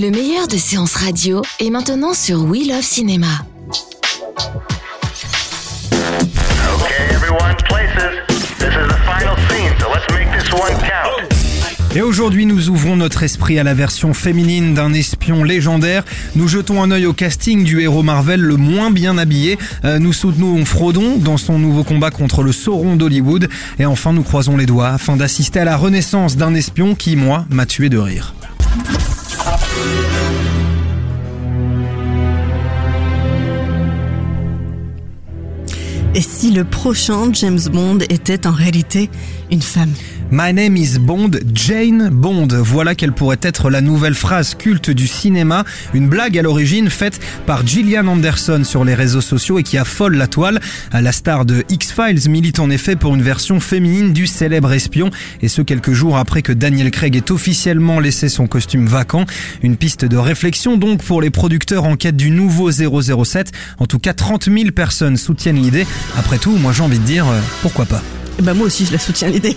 [0.00, 3.26] Le meilleur de séances radio est maintenant sur We Love Cinéma.
[11.94, 16.04] Et aujourd'hui, nous ouvrons notre esprit à la version féminine d'un espion légendaire.
[16.34, 19.58] Nous jetons un œil au casting du héros Marvel le moins bien habillé.
[19.84, 23.50] Euh, nous soutenons Frodon dans son nouveau combat contre le Sauron d'Hollywood.
[23.78, 27.44] Et enfin, nous croisons les doigts afin d'assister à la renaissance d'un espion qui, moi,
[27.50, 28.32] m'a tué de rire.
[36.12, 39.08] Et si le prochain James Bond était en réalité
[39.50, 39.94] une femme?
[40.32, 42.46] My name is Bond, Jane Bond.
[42.52, 45.64] Voilà quelle pourrait être la nouvelle phrase culte du cinéma.
[45.92, 50.14] Une blague à l'origine faite par Gillian Anderson sur les réseaux sociaux et qui affole
[50.14, 50.60] la toile.
[50.92, 55.10] La star de X-Files milite en effet pour une version féminine du célèbre espion
[55.42, 59.24] et ce quelques jours après que Daniel Craig ait officiellement laissé son costume vacant.
[59.64, 63.50] Une piste de réflexion donc pour les producteurs en quête du nouveau 007.
[63.80, 65.88] En tout cas, 30 000 personnes soutiennent l'idée.
[66.16, 68.00] Après tout, moi j'ai envie de dire, euh, pourquoi pas?
[68.38, 69.56] Eh ben moi aussi je la soutiens l'idée.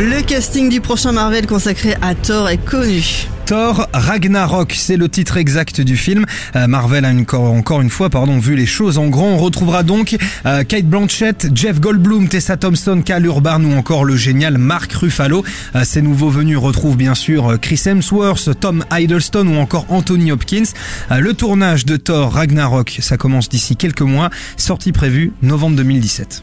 [0.00, 3.26] Le casting du prochain Marvel consacré à Thor est connu.
[3.48, 6.26] Thor Ragnarok, c'est le titre exact du film.
[6.54, 9.28] Euh, Marvel a encore une fois pardon, vu les choses en grand.
[9.28, 14.16] On retrouvera donc euh, Kate Blanchett, Jeff Goldblum, Tessa Thompson, Cal Urban ou encore le
[14.16, 15.46] génial Mark Ruffalo.
[15.74, 20.70] Euh, ces nouveaux venus retrouvent bien sûr Chris Hemsworth, Tom Hiddleston ou encore Anthony Hopkins.
[21.10, 24.28] le tournage de Thor Ragnarok, ça commence d'ici quelques mois.
[24.58, 26.42] Sortie prévue novembre 2017.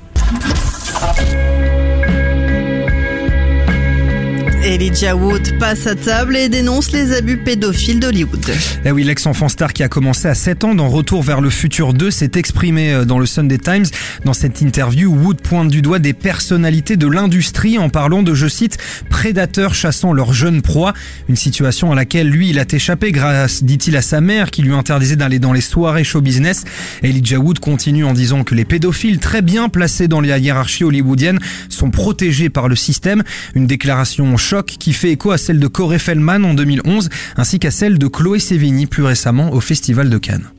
[4.75, 8.45] Elijah Wood passe à table et dénonce les abus pédophiles d'Hollywood.
[8.83, 11.93] Eh oui, l'ex-enfant star qui a commencé à 7 ans dans Retour vers le futur
[11.93, 13.85] 2 s'est exprimé euh, dans le Sunday Times.
[14.25, 18.47] Dans cette interview, Wood pointe du doigt des personnalités de l'industrie en parlant de, je
[18.47, 18.77] cite,
[19.09, 20.91] prédateurs chassant leurs jeunes proies.
[21.29, 24.73] Une situation à laquelle lui, il a échappé grâce, dit-il, à sa mère qui lui
[24.73, 26.65] interdisait d'aller dans les soirées show business.
[27.01, 31.39] Elijah Wood continue en disant que les pédophiles très bien placés dans la hiérarchie hollywoodienne
[31.69, 33.23] sont protégés par le système.
[33.53, 37.71] Une déclaration choc qui fait écho à celle de Corey Feldman en 2011 ainsi qu'à
[37.71, 40.49] celle de Chloé Sevigny plus récemment au Festival de Cannes.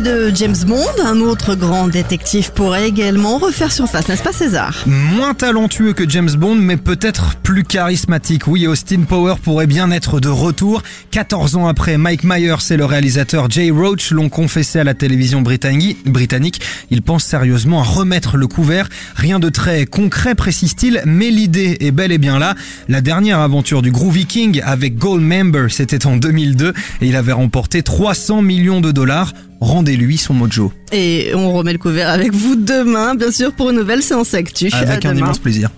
[0.00, 4.84] De James Bond, un autre grand détective pourrait également refaire surface, n'est-ce pas César?
[4.86, 8.46] Moins talentueux que James Bond, mais peut-être plus charismatique.
[8.46, 10.82] Oui, Austin Power pourrait bien être de retour.
[11.10, 15.42] 14 ans après, Mike Myers et le réalisateur Jay Roach l'ont confessé à la télévision
[15.42, 16.60] britannique.
[16.90, 18.88] Il pense sérieusement à remettre le couvert.
[19.16, 22.54] Rien de très concret, précise-t-il, mais l'idée est bel et bien là.
[22.88, 27.82] La dernière aventure du Groovy King avec Goldmember, c'était en 2002 et il avait remporté
[27.82, 29.32] 300 millions de dollars.
[29.60, 30.72] Rendez-lui son mojo.
[30.90, 34.70] Et on remet le couvert avec vous demain, bien sûr, pour une nouvelle séance actu.
[34.72, 35.70] Avec un immense plaisir.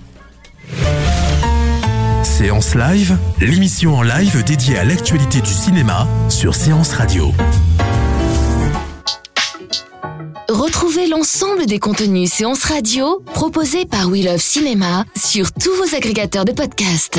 [2.22, 7.32] Séance Live, l'émission en live dédiée à l'actualité du cinéma sur Séance Radio.
[10.48, 16.44] Retrouvez l'ensemble des contenus séances radio proposés par We Love Cinéma sur tous vos agrégateurs
[16.44, 17.18] de podcasts.